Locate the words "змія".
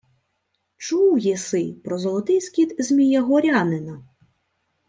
2.79-3.21